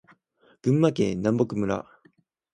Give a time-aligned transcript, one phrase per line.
[0.63, 1.85] 群馬県南牧村